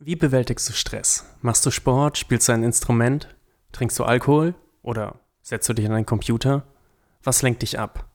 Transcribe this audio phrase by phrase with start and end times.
[0.00, 1.26] Wie bewältigst du Stress?
[1.40, 2.18] Machst du Sport?
[2.18, 3.34] Spielst du ein Instrument?
[3.72, 4.54] Trinkst du Alkohol?
[4.80, 6.62] Oder setzt du dich an einen Computer?
[7.24, 8.08] Was lenkt dich ab?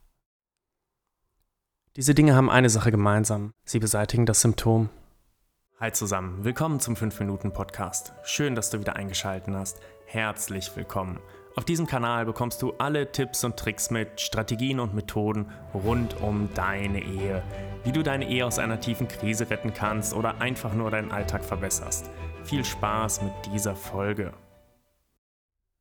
[1.97, 3.51] Diese Dinge haben eine Sache gemeinsam.
[3.65, 4.91] Sie beseitigen das Symptom.
[5.77, 8.13] Hi zusammen, willkommen zum 5-Minuten-Podcast.
[8.23, 9.81] Schön, dass du wieder eingeschaltet hast.
[10.05, 11.19] Herzlich willkommen.
[11.57, 16.47] Auf diesem Kanal bekommst du alle Tipps und Tricks mit, Strategien und Methoden rund um
[16.53, 17.43] deine Ehe.
[17.83, 21.43] Wie du deine Ehe aus einer tiefen Krise retten kannst oder einfach nur deinen Alltag
[21.43, 22.09] verbesserst.
[22.45, 24.33] Viel Spaß mit dieser Folge.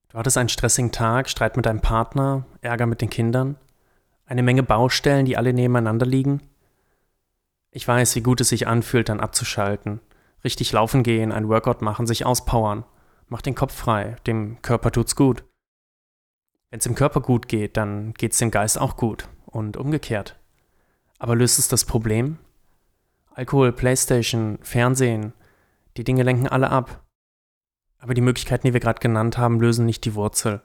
[0.09, 3.57] Du hattest einen stressigen Tag, Streit mit deinem Partner, Ärger mit den Kindern,
[4.27, 6.43] eine Menge Baustellen, die alle nebeneinander liegen.
[7.71, 10.01] Ich weiß, wie gut es sich anfühlt, dann abzuschalten,
[10.45, 12.85] richtig laufen gehen, ein Workout machen, sich auspowern.
[13.29, 15.45] Mach den Kopf frei, dem Körper tut's gut.
[16.71, 20.42] Wenn es dem Körper gut geht, dann geht es dem Geist auch gut und umgekehrt.
[21.23, 22.37] Aber löst es das Problem?
[23.31, 25.33] Alkohol, Playstation, Fernsehen,
[25.97, 27.05] die Dinge lenken alle ab.
[28.01, 30.63] Aber die Möglichkeiten, die wir gerade genannt haben, lösen nicht die Wurzel.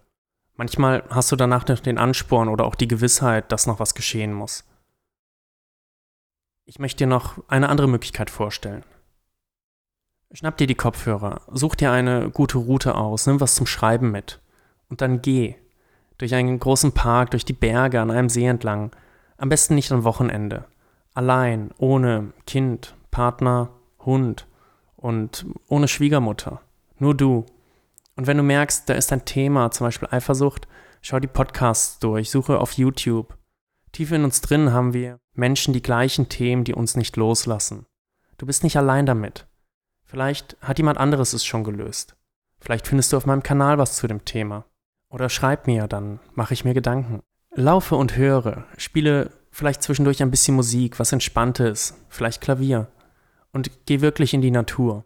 [0.56, 4.34] Manchmal hast du danach noch den Ansporn oder auch die Gewissheit, dass noch was geschehen
[4.34, 4.64] muss.
[6.66, 8.84] Ich möchte dir noch eine andere Möglichkeit vorstellen.
[10.32, 14.42] Schnapp dir die Kopfhörer, such dir eine gute Route aus, nimm was zum Schreiben mit
[14.90, 15.56] und dann geh
[16.18, 18.92] durch einen großen Park, durch die Berge, an einem See entlang.
[19.38, 20.66] Am besten nicht am Wochenende.
[21.14, 24.48] Allein, ohne Kind, Partner, Hund
[24.96, 26.62] und ohne Schwiegermutter.
[26.98, 27.46] Nur du.
[28.16, 30.68] Und wenn du merkst, da ist ein Thema, zum Beispiel Eifersucht,
[31.02, 33.38] schau die Podcasts durch, suche auf YouTube.
[33.92, 37.86] Tief in uns drin haben wir Menschen die gleichen Themen, die uns nicht loslassen.
[38.38, 39.48] Du bist nicht allein damit.
[40.04, 42.16] Vielleicht hat jemand anderes es schon gelöst.
[42.60, 44.66] Vielleicht findest du auf meinem Kanal was zu dem Thema.
[45.10, 47.22] Oder schreib mir, dann mache ich mir Gedanken.
[47.60, 52.88] Laufe und höre, spiele vielleicht zwischendurch ein bisschen Musik, was Entspanntes, vielleicht Klavier.
[53.52, 55.06] Und geh wirklich in die Natur.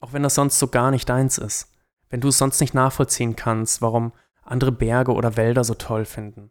[0.00, 1.70] Auch wenn das sonst so gar nicht deins ist.
[2.08, 4.12] Wenn du es sonst nicht nachvollziehen kannst, warum
[4.42, 6.50] andere Berge oder Wälder so toll finden.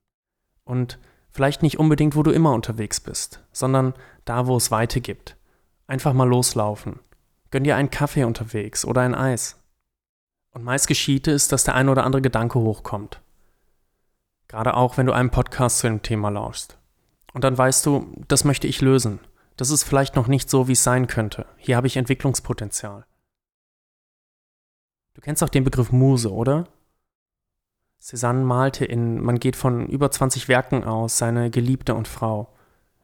[0.65, 0.99] Und
[1.31, 3.95] vielleicht nicht unbedingt, wo du immer unterwegs bist, sondern
[4.25, 5.35] da, wo es Weite gibt.
[5.87, 6.99] Einfach mal loslaufen.
[7.49, 9.59] Gönn dir einen Kaffee unterwegs oder ein Eis.
[10.51, 13.19] Und meist geschieht es, dass der ein oder andere Gedanke hochkommt.
[14.49, 16.77] Gerade auch, wenn du einen Podcast zu dem Thema lauschst.
[17.33, 19.19] Und dann weißt du, das möchte ich lösen.
[19.55, 21.45] Das ist vielleicht noch nicht so, wie es sein könnte.
[21.57, 23.05] Hier habe ich Entwicklungspotenzial.
[25.13, 26.67] Du kennst auch den Begriff Muse, oder?
[28.01, 32.53] Cézanne malte in Man geht von über 20 Werken aus seine Geliebte und Frau.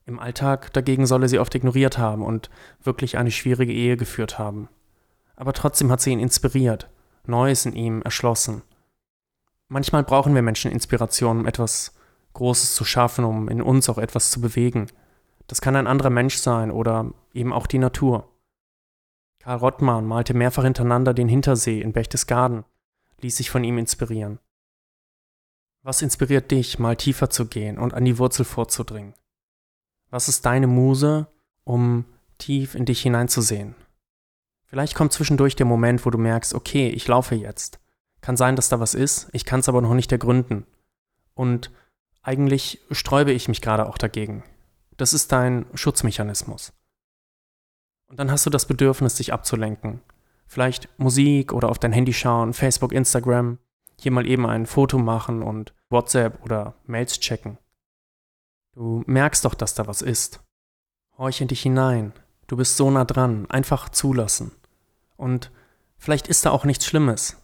[0.05, 2.50] Im Alltag dagegen solle sie oft ignoriert haben und
[2.81, 4.69] wirklich eine schwierige Ehe geführt haben.
[5.35, 6.89] Aber trotzdem hat sie ihn inspiriert
[7.28, 8.61] Neues in ihm erschlossen.
[9.67, 11.95] Manchmal brauchen wir Menschen Inspiration, um etwas
[12.33, 14.87] Großes zu schaffen, um in uns auch etwas zu bewegen.
[15.47, 18.31] Das kann ein anderer Mensch sein oder eben auch die Natur.
[19.39, 22.63] Karl Rottmann malte mehrfach hintereinander den Hintersee in Berchtesgaden,
[23.21, 24.39] ließ sich von ihm inspirieren.
[25.83, 29.13] Was inspiriert dich, mal tiefer zu gehen und an die Wurzel vorzudringen?
[30.09, 31.27] Was ist deine Muse,
[31.63, 32.05] um
[32.39, 33.75] tief in dich hineinzusehen?
[34.65, 37.79] Vielleicht kommt zwischendurch der Moment, wo du merkst, okay, ich laufe jetzt.
[38.25, 40.65] Kann sein, dass da was ist, ich kann es aber noch nicht ergründen.
[41.35, 41.69] Und
[42.23, 44.43] eigentlich sträube ich mich gerade auch dagegen.
[44.97, 46.73] Das ist dein Schutzmechanismus.
[48.07, 50.01] Und dann hast du das Bedürfnis, dich abzulenken.
[50.47, 53.59] Vielleicht Musik oder auf dein Handy schauen, Facebook, Instagram,
[53.99, 57.59] hier mal eben ein Foto machen und WhatsApp oder Mails checken.
[58.73, 60.39] Du merkst doch, dass da was ist.
[61.15, 62.11] Horch in dich hinein.
[62.47, 63.47] Du bist so nah dran.
[63.51, 64.51] Einfach zulassen.
[65.15, 65.51] Und
[65.99, 67.37] vielleicht ist da auch nichts Schlimmes.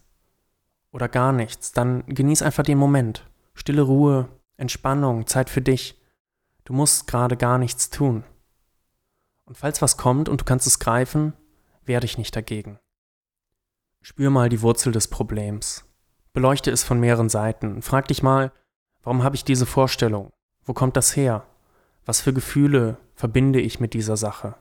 [0.91, 1.71] Oder gar nichts.
[1.71, 3.29] Dann genieß einfach den Moment.
[3.53, 5.99] Stille Ruhe, Entspannung, Zeit für dich.
[6.65, 8.23] Du musst gerade gar nichts tun.
[9.45, 11.33] Und falls was kommt und du kannst es greifen,
[11.83, 12.79] wehr dich nicht dagegen.
[14.01, 15.85] Spür mal die Wurzel des Problems.
[16.33, 17.81] Beleuchte es von mehreren Seiten.
[17.81, 18.51] Frag dich mal,
[19.03, 20.31] warum habe ich diese Vorstellung?
[20.63, 21.45] Wo kommt das her?
[22.05, 24.55] Was für Gefühle verbinde ich mit dieser Sache?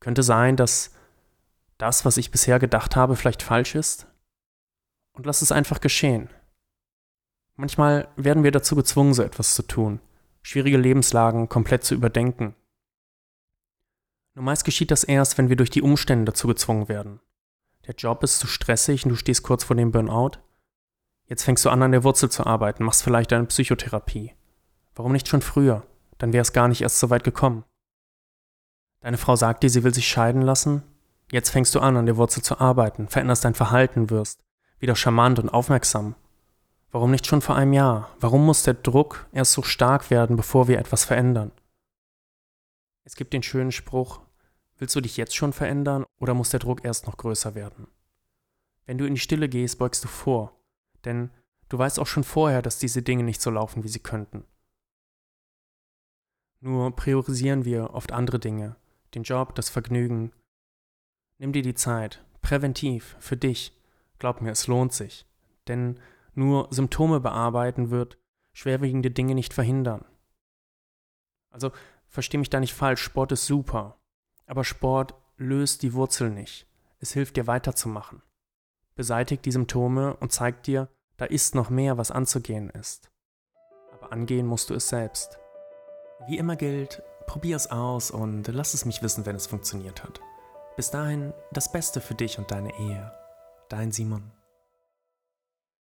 [0.00, 0.92] Könnte sein, dass
[1.78, 4.06] das, was ich bisher gedacht habe, vielleicht falsch ist?
[5.16, 6.30] Und lass es einfach geschehen.
[7.56, 10.00] Manchmal werden wir dazu gezwungen, so etwas zu tun,
[10.42, 12.54] schwierige Lebenslagen komplett zu überdenken.
[14.34, 17.20] Nur meist geschieht das erst, wenn wir durch die Umstände dazu gezwungen werden.
[17.86, 20.32] Der Job ist zu stressig und du stehst kurz vor dem Burnout.
[21.24, 24.34] Jetzt fängst du an, an der Wurzel zu arbeiten, machst vielleicht eine Psychotherapie.
[24.94, 25.86] Warum nicht schon früher?
[26.18, 27.64] Dann wäre es gar nicht erst so weit gekommen.
[29.00, 30.82] Deine Frau sagt dir, sie will sich scheiden lassen,
[31.30, 34.44] Jetzt fängst du an, an der Wurzel zu arbeiten, veränderst dein Verhalten, wirst
[34.78, 36.14] wieder charmant und aufmerksam.
[36.90, 38.10] Warum nicht schon vor einem Jahr?
[38.20, 41.52] Warum muss der Druck erst so stark werden, bevor wir etwas verändern?
[43.04, 44.20] Es gibt den schönen Spruch,
[44.78, 47.88] Willst du dich jetzt schon verändern oder muss der Druck erst noch größer werden?
[48.84, 50.60] Wenn du in die Stille gehst, beugst du vor,
[51.04, 51.30] denn
[51.68, 54.44] du weißt auch schon vorher, dass diese Dinge nicht so laufen, wie sie könnten.
[56.60, 58.76] Nur priorisieren wir oft andere Dinge,
[59.14, 60.32] den Job, das Vergnügen.
[61.38, 63.72] Nimm dir die Zeit, präventiv, für dich.
[64.18, 65.26] Glaub mir, es lohnt sich.
[65.68, 66.00] Denn
[66.34, 68.18] nur Symptome bearbeiten wird
[68.52, 70.04] schwerwiegende Dinge nicht verhindern.
[71.50, 71.72] Also
[72.08, 73.98] versteh mich da nicht falsch, Sport ist super.
[74.46, 76.66] Aber Sport löst die Wurzel nicht.
[76.98, 78.22] Es hilft dir weiterzumachen.
[78.94, 83.10] Beseitigt die Symptome und zeigt dir, da ist noch mehr, was anzugehen ist.
[83.92, 85.38] Aber angehen musst du es selbst.
[86.26, 90.20] Wie immer gilt, probier es aus und lass es mich wissen, wenn es funktioniert hat.
[90.76, 93.12] Bis dahin das Beste für dich und deine Ehe.
[93.68, 94.35] Dein Simon.